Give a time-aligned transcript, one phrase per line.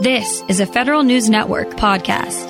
[0.00, 2.46] This is a Federal News Network podcast.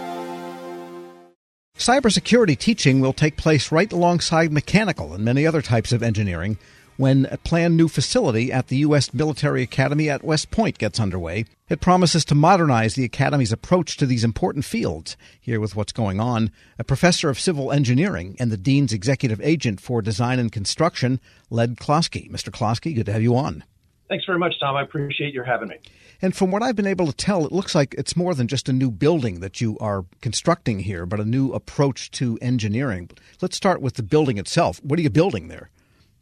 [1.78, 6.58] Cybersecurity teaching will take place right alongside mechanical and many other types of engineering
[6.98, 9.14] when a planned new facility at the U.S.
[9.14, 11.46] Military Academy at West Point gets underway.
[11.70, 15.16] It promises to modernize the Academy's approach to these important fields.
[15.40, 19.80] Here with what's going on, a professor of civil engineering and the Dean's executive agent
[19.80, 21.18] for design and construction,
[21.48, 22.30] Led Klosky.
[22.30, 22.50] Mr.
[22.50, 23.64] Klosky, good to have you on.
[24.08, 24.74] Thanks very much, Tom.
[24.74, 25.76] I appreciate your having me.
[26.22, 28.68] And from what I've been able to tell, it looks like it's more than just
[28.68, 33.10] a new building that you are constructing here, but a new approach to engineering.
[33.40, 34.80] Let's start with the building itself.
[34.82, 35.70] What are you building there?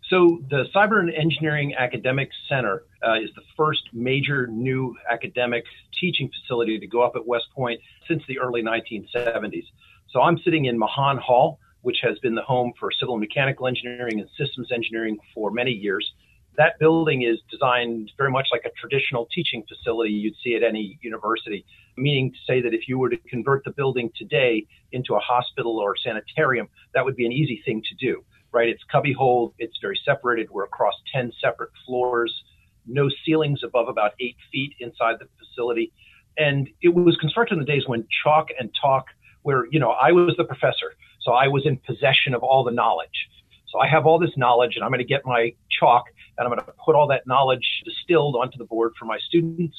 [0.08, 5.64] So, the Cyber and Engineering Academic Center uh, is the first major new academic
[5.98, 9.64] teaching facility to go up at West Point since the early 1970s.
[10.10, 13.66] So, I'm sitting in Mahan Hall, which has been the home for civil and mechanical
[13.66, 16.12] engineering and systems engineering for many years
[16.56, 20.98] that building is designed very much like a traditional teaching facility you'd see at any
[21.02, 21.64] university,
[21.96, 25.78] meaning to say that if you were to convert the building today into a hospital
[25.78, 28.68] or a sanitarium, that would be an easy thing to do, right?
[28.68, 30.48] It's cubbyhole, it's very separated.
[30.50, 32.32] We're across 10 separate floors,
[32.86, 35.92] no ceilings above about eight feet inside the facility.
[36.38, 39.06] And it was constructed in the days when chalk and talk,
[39.42, 42.70] where, you know, I was the professor, so I was in possession of all the
[42.70, 43.28] knowledge.
[43.68, 46.04] So I have all this knowledge and I'm going to get my chalk
[46.38, 49.76] and I'm going to put all that knowledge distilled onto the board for my students.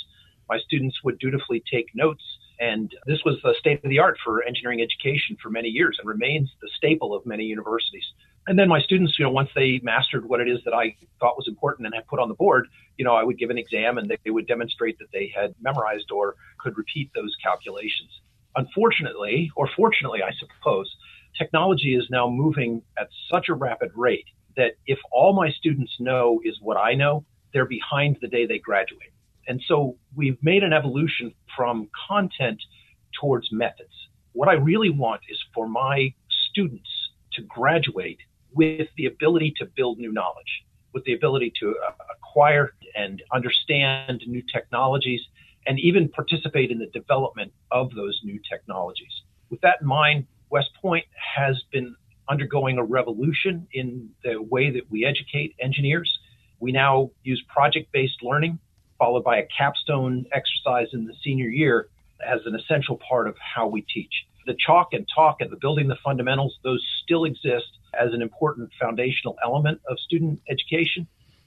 [0.49, 2.23] My students would dutifully take notes.
[2.59, 6.07] And this was the state of the art for engineering education for many years and
[6.07, 8.05] remains the staple of many universities.
[8.47, 11.37] And then my students, you know, once they mastered what it is that I thought
[11.37, 13.97] was important and had put on the board, you know, I would give an exam
[13.97, 18.09] and they would demonstrate that they had memorized or could repeat those calculations.
[18.55, 20.95] Unfortunately, or fortunately, I suppose,
[21.37, 26.41] technology is now moving at such a rapid rate that if all my students know
[26.43, 29.11] is what I know, they're behind the day they graduate.
[29.47, 32.61] And so we've made an evolution from content
[33.19, 33.93] towards methods.
[34.33, 36.13] What I really want is for my
[36.49, 36.89] students
[37.33, 38.19] to graduate
[38.53, 44.23] with the ability to build new knowledge, with the ability to uh, acquire and understand
[44.27, 45.21] new technologies,
[45.65, 49.21] and even participate in the development of those new technologies.
[49.49, 50.25] With that in mind,
[50.57, 51.95] West Point has been
[52.27, 56.17] undergoing a revolution in the way that we educate engineers.
[56.59, 58.57] We now use project based learning,
[58.97, 61.89] followed by a capstone exercise in the senior year,
[62.25, 64.25] as an essential part of how we teach.
[64.47, 68.71] The chalk and talk and the building the fundamentals, those still exist as an important
[68.81, 71.05] foundational element of student education,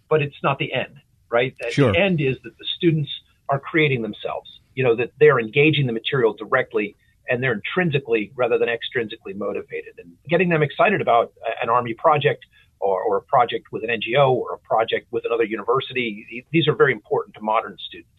[0.09, 1.00] but it's not the end,
[1.31, 1.56] right?
[1.71, 1.91] Sure.
[1.91, 3.10] The end is that the students
[3.48, 6.94] are creating themselves, you know, that they're engaging the material directly
[7.31, 9.95] and they're intrinsically rather than extrinsically motivated.
[9.99, 11.33] And getting them excited about
[11.63, 12.45] an Army project
[12.81, 16.75] or, or, a project with an NGO or a project with another university, these are
[16.75, 18.11] very important to modern students.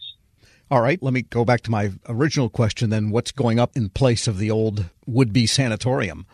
[0.70, 3.10] All right, let me go back to my original question then.
[3.10, 6.26] What's going up in place of the old would be sanatorium?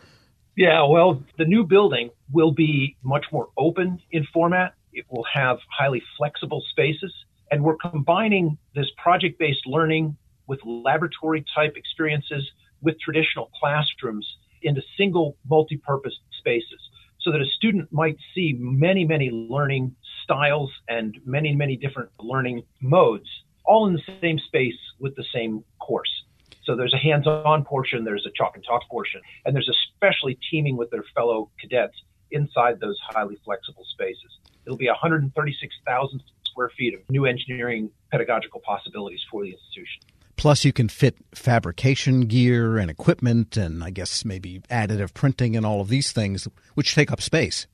[0.55, 4.75] Yeah, well, the new building will be much more open in format.
[4.93, 7.13] It will have highly flexible spaces.
[7.51, 10.15] And we're combining this project based learning
[10.47, 12.49] with laboratory type experiences
[12.81, 14.27] with traditional classrooms
[14.61, 16.79] into single multi-purpose spaces
[17.19, 22.63] so that a student might see many, many learning styles and many, many different learning
[22.81, 23.29] modes
[23.65, 26.23] all in the same space with the same course.
[26.63, 30.77] So there's a hands-on portion, there's a chalk and talk portion, and there's especially teaming
[30.77, 31.95] with their fellow cadets
[32.31, 34.39] inside those highly flexible spaces.
[34.65, 40.01] It'll be 136,000 square feet of new engineering pedagogical possibilities for the institution.
[40.39, 45.65] Plus, you can fit fabrication gear and equipment, and I guess maybe additive printing and
[45.65, 47.67] all of these things, which take up space.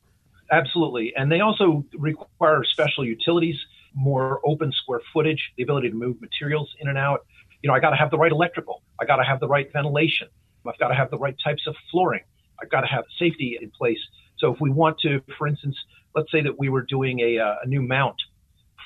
[0.52, 1.14] Absolutely.
[1.16, 3.56] And they also require special utilities,
[3.94, 7.28] more open square footage, the ability to move materials in and out.
[7.62, 9.72] You know, I got to have the right electrical, I got to have the right
[9.72, 10.28] ventilation,
[10.68, 12.24] I've got to have the right types of flooring,
[12.60, 14.00] I've got to have safety in place.
[14.40, 15.78] So, if we want to, for instance,
[16.16, 18.16] let's say that we were doing a, uh, a new mount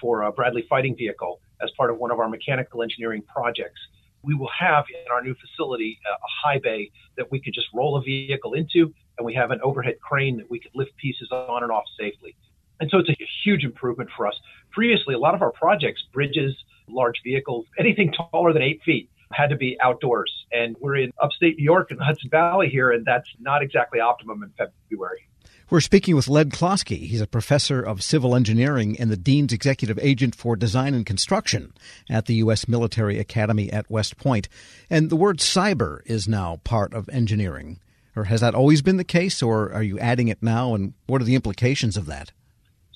[0.02, 3.80] for a Bradley fighting vehicle as part of one of our mechanical engineering projects.
[4.24, 7.68] We will have in our new facility uh, a high bay that we could just
[7.74, 11.30] roll a vehicle into, and we have an overhead crane that we could lift pieces
[11.32, 12.36] on and off safely.
[12.82, 14.36] And so it's a huge improvement for us.
[14.72, 16.56] Previously, a lot of our projects, bridges,
[16.88, 20.32] large vehicles, anything taller than eight feet, had to be outdoors.
[20.52, 24.00] And we're in upstate New York in the Hudson Valley here, and that's not exactly
[24.00, 25.28] optimum in February.
[25.72, 26.98] We're speaking with Led Klosky.
[26.98, 31.74] He's a professor of civil engineering and the Dean's Executive Agent for Design and Construction
[32.10, 32.68] at the U.S.
[32.68, 34.50] Military Academy at West Point.
[34.90, 37.80] And the word cyber is now part of engineering.
[38.16, 41.22] Or has that always been the case, or are you adding it now, and what
[41.22, 42.32] are the implications of that?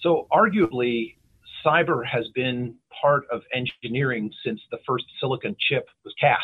[0.01, 1.13] So, arguably,
[1.63, 6.41] cyber has been part of engineering since the first silicon chip was cast.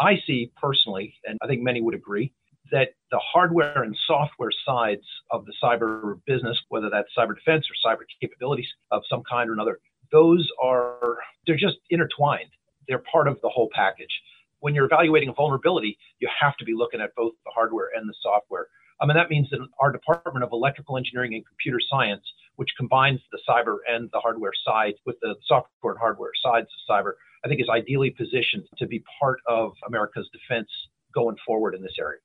[0.00, 2.32] I see personally, and I think many would agree,
[2.72, 7.90] that the hardware and software sides of the cyber business, whether that's cyber defense or
[7.90, 9.78] cyber capabilities of some kind or another,
[10.12, 12.50] those are they're just intertwined.
[12.86, 14.20] They're part of the whole package.
[14.60, 18.08] When you're evaluating a vulnerability, you have to be looking at both the hardware and
[18.08, 18.66] the software.
[19.00, 22.24] I mean, that means that our Department of Electrical Engineering and Computer Science,
[22.56, 26.94] which combines the cyber and the hardware side with the software and hardware sides of
[26.94, 27.12] cyber,
[27.44, 30.68] I think is ideally positioned to be part of America's defense
[31.14, 32.18] going forward in this area.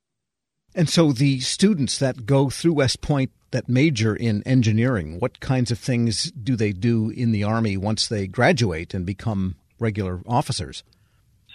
[0.76, 5.72] And so the students that go through West Point that major in engineering, what kinds
[5.72, 10.84] of things do they do in the Army once they graduate and become regular officers?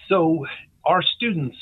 [0.09, 0.47] So
[0.85, 1.57] our students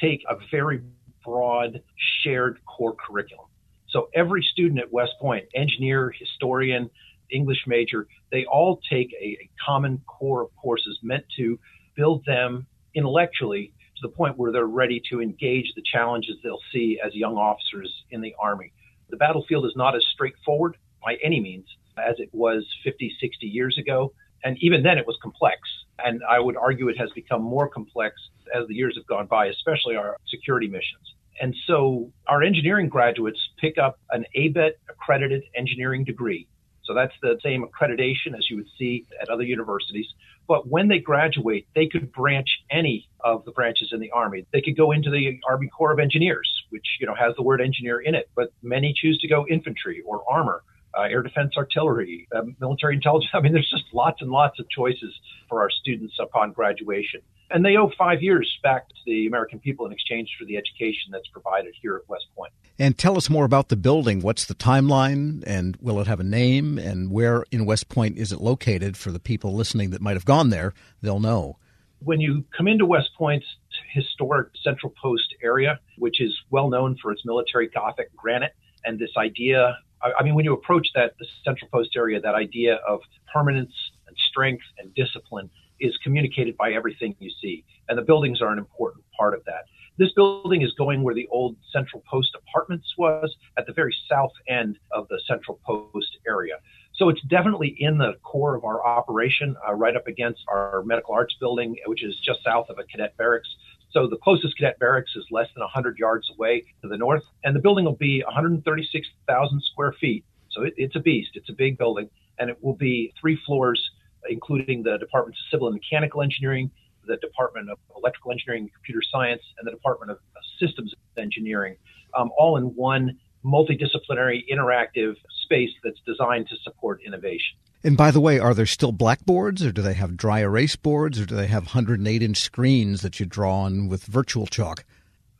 [0.00, 0.80] take a very
[1.24, 1.82] broad
[2.22, 3.46] shared core curriculum.
[3.88, 6.88] So every student at West Point, engineer, historian,
[7.30, 11.58] English major, they all take a, a common core of courses meant to
[11.96, 16.98] build them intellectually to the point where they're ready to engage the challenges they'll see
[17.04, 18.72] as young officers in the Army.
[19.10, 21.66] The battlefield is not as straightforward by any means
[21.98, 24.12] as it was 50, 60 years ago.
[24.42, 25.58] And even then, it was complex.
[25.98, 28.14] And I would argue it has become more complex
[28.54, 31.14] as the years have gone by, especially our security missions.
[31.42, 36.48] And so our engineering graduates pick up an ABET accredited engineering degree
[36.90, 40.06] so that's the same accreditation as you would see at other universities.
[40.50, 44.46] But when they graduate, they could branch any of the branches in the Army.
[44.52, 47.60] They could go into the Army Corps of Engineers, which you know has the word
[47.60, 50.64] engineer in it, but many choose to go infantry or armor.
[50.96, 53.30] Uh, air defense artillery, uh, military intelligence.
[53.34, 55.14] I mean, there's just lots and lots of choices
[55.48, 57.20] for our students upon graduation.
[57.50, 61.10] And they owe five years back to the American people in exchange for the education
[61.10, 62.52] that's provided here at West Point.
[62.78, 64.20] And tell us more about the building.
[64.20, 66.78] What's the timeline, and will it have a name?
[66.78, 70.24] And where in West Point is it located for the people listening that might have
[70.24, 70.72] gone there?
[71.02, 71.58] They'll know.
[72.02, 73.46] When you come into West Point's
[73.92, 78.54] historic Central Post area, which is well known for its military Gothic granite,
[78.84, 82.76] and this idea I mean, when you approach that, the Central Post area, that idea
[82.88, 83.00] of
[83.32, 83.72] permanence
[84.06, 87.64] and strength and discipline is communicated by everything you see.
[87.88, 89.64] And the buildings are an important part of that.
[89.98, 94.32] This building is going where the old Central Post Apartments was at the very south
[94.48, 96.54] end of the Central Post area.
[96.94, 101.14] So it's definitely in the core of our operation, uh, right up against our medical
[101.14, 103.48] arts building, which is just south of a cadet barracks.
[103.92, 107.56] So the closest cadet barracks is less than 100 yards away to the north, and
[107.56, 110.24] the building will be 136,000 square feet.
[110.50, 111.30] So it, it's a beast.
[111.34, 112.08] It's a big building,
[112.38, 113.90] and it will be three floors
[114.28, 116.70] including the Departments of Civil and Mechanical Engineering,
[117.06, 120.18] the Department of Electrical Engineering and Computer Science, and the Department of
[120.58, 121.76] Systems Engineering,
[122.16, 127.56] um, all in one multidisciplinary interactive space that's designed to support innovation.
[127.82, 131.18] And by the way, are there still blackboards, or do they have dry erase boards,
[131.18, 134.84] or do they have 108 inch screens that you draw on with virtual chalk?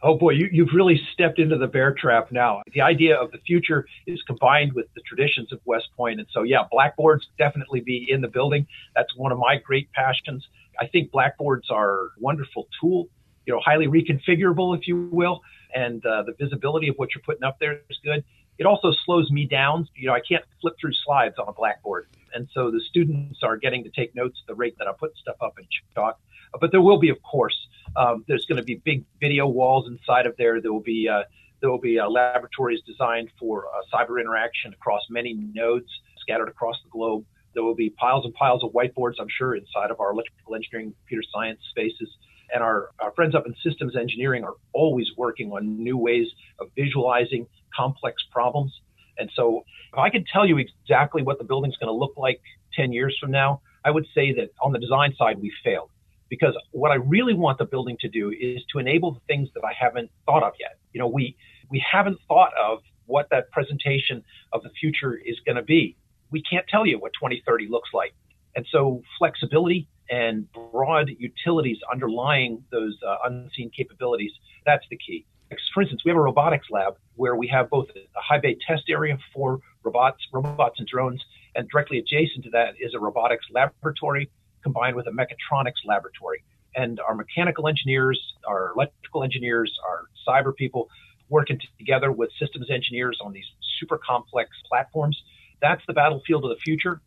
[0.03, 2.63] Oh boy, you, have really stepped into the bear trap now.
[2.73, 6.21] The idea of the future is combined with the traditions of West Point.
[6.21, 8.67] And so, yeah, blackboards definitely be in the building.
[8.97, 10.49] That's one of my great passions.
[10.81, 13.09] I think blackboards are a wonderful tool,
[13.51, 15.43] you know, highly reconfigurable, if you will.
[15.75, 18.23] And uh, the visibility of what you're putting up there is good.
[18.59, 19.89] It also slows me down.
[19.97, 22.07] You know, I can't flip through slides on a blackboard.
[22.33, 25.17] And so the students are getting to take notes at the rate that I put
[25.17, 25.67] stuff up in
[25.97, 26.21] chalk.
[26.61, 27.57] But there will be, of course,
[27.97, 30.61] um, there's going to be big video walls inside of there.
[30.61, 31.23] There will be uh,
[31.61, 35.91] there will be uh, laboratories designed for uh, cyber interaction across many nodes
[36.21, 37.25] scattered across the globe.
[37.55, 40.95] There will be piles and piles of whiteboards, I'm sure, inside of our electrical engineering,
[41.01, 42.09] computer science spaces.
[42.53, 46.27] And our, our friends up in systems engineering are always working on new ways
[46.61, 48.73] of visualizing complex problems.
[49.19, 52.41] And so, if I could tell you exactly what the building's going to look like
[52.75, 55.91] 10 years from now, I would say that on the design side, we failed
[56.31, 59.63] because what I really want the building to do is to enable the things that
[59.65, 60.79] I haven't thought of yet.
[60.93, 61.37] You know, we
[61.71, 65.97] we haven't thought of what that presentation of the future is going to be.
[66.31, 68.15] We can't tell you what 2030 looks like.
[68.55, 74.33] And so flexibility and broad utilities underlying those uh, unseen capabilities,
[74.67, 75.25] that's the key.
[75.73, 78.85] For instance, we have a robotics lab where we have both a high bay test
[78.89, 81.25] area for robots, robots and drones,
[81.55, 84.31] and directly adjacent to that is a robotics laboratory
[84.63, 86.45] combined with a mechatronics laboratory.
[86.77, 90.89] And our mechanical engineers, our electrical engineers, our cyber people
[91.29, 93.47] working together with systems engineers on these
[93.79, 95.21] super complex platforms.
[95.61, 97.01] That's the battlefield of the future.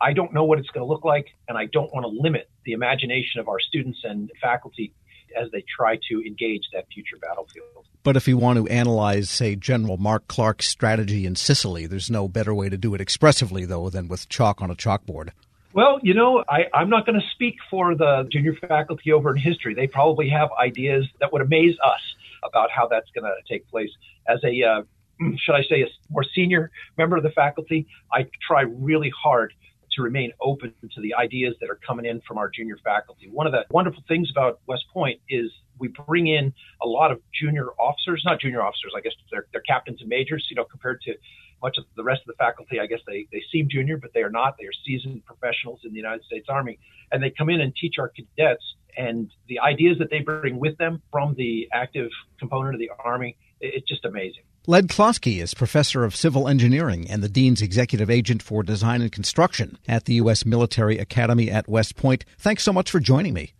[0.00, 2.48] I don't know what it's going to look like, and I don't want to limit
[2.64, 4.92] the imagination of our students and faculty
[5.36, 7.86] as they try to engage that future battlefield.
[8.02, 12.28] But if you want to analyze, say, General Mark Clark's strategy in Sicily, there's no
[12.28, 15.30] better way to do it expressively, though, than with chalk on a chalkboard.
[15.72, 19.36] Well, you know, I, I'm not going to speak for the junior faculty over in
[19.36, 19.74] history.
[19.74, 22.00] They probably have ideas that would amaze us
[22.44, 23.90] about how that's going to take place.
[24.28, 24.82] As a, uh,
[25.38, 29.52] should I say, a more senior member of the faculty, I try really hard
[29.96, 33.28] to remain open to the ideas that are coming in from our junior faculty.
[33.30, 37.20] One of the wonderful things about West Point is we bring in a lot of
[37.38, 41.00] junior officers, not junior officers, I guess they're, they're captains and majors, you know, compared
[41.02, 41.14] to
[41.62, 42.80] much of the rest of the faculty.
[42.80, 44.56] I guess they, they seem junior, but they are not.
[44.58, 46.78] They are seasoned professionals in the United States Army.
[47.12, 48.64] And they come in and teach our cadets.
[48.96, 53.36] And the ideas that they bring with them from the active component of the Army,
[53.60, 54.42] it's just amazing.
[54.68, 59.12] Led Klosky is professor of civil engineering and the dean's executive agent for design and
[59.12, 60.44] construction at the U.S.
[60.44, 62.24] Military Academy at West Point.
[62.36, 63.52] Thanks so much for joining me.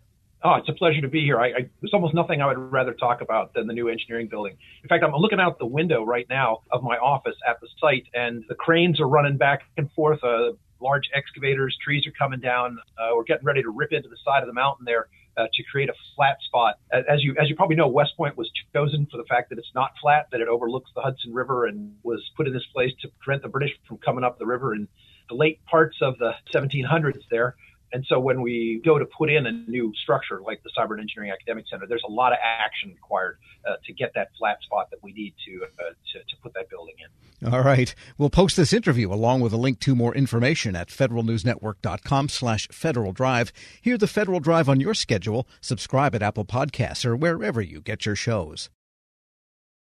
[0.43, 1.39] Oh, it's a pleasure to be here.
[1.39, 4.57] I, I, there's almost nothing I would rather talk about than the new engineering building.
[4.83, 8.07] In fact, I'm looking out the window right now of my office at the site,
[8.13, 10.21] and the cranes are running back and forth.
[10.21, 12.79] Uh, large excavators, trees are coming down.
[12.97, 15.63] Uh, we're getting ready to rip into the side of the mountain there uh, to
[15.71, 16.79] create a flat spot.
[16.91, 19.71] As you as you probably know, West Point was chosen for the fact that it's
[19.75, 23.09] not flat, that it overlooks the Hudson River, and was put in this place to
[23.21, 24.87] prevent the British from coming up the river in
[25.29, 27.55] the late parts of the 1700s there.
[27.93, 31.01] And so when we go to put in a new structure like the Cyber and
[31.01, 34.89] Engineering Academic Center, there's a lot of action required uh, to get that flat spot
[34.91, 37.53] that we need to, uh, to, to put that building in.
[37.53, 37.93] All right.
[38.17, 43.13] We'll post this interview along with a link to more information at federalnewsnetwork.com slash Federal
[43.13, 43.53] Drive.
[43.81, 45.47] Hear the Federal Drive on your schedule.
[45.61, 48.69] Subscribe at Apple Podcasts or wherever you get your shows.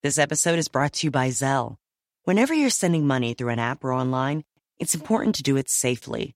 [0.03, 1.77] This episode is brought to you by Zelle.
[2.23, 4.43] Whenever you're sending money through an app or online,
[4.77, 6.35] it's important to do it safely.